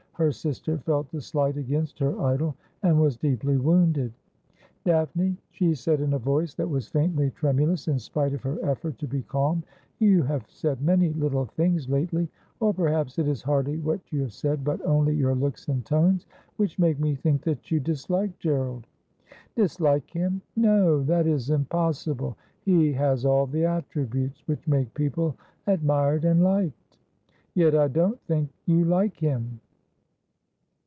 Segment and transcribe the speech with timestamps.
[0.15, 2.53] Her sister felt the slight against her idol,
[2.83, 4.13] and was deeply wounded.'
[4.85, 8.99] Daphne,' she said in a voice that was faintly tremulous in spite of her effort
[8.99, 9.63] to be calm,'
[9.97, 12.29] you have said many little things lately—
[12.59, 16.27] or perhaps it is hardly what you have said, but only your looks and tones—
[16.57, 18.85] which make me think that you dislike Gerald.''
[19.55, 20.39] Dislike him!
[20.55, 22.37] No, that is impossible.
[22.63, 26.99] He has all the attributes which make people admired and liked.''
[27.55, 29.59] Yet I don't think you like him.'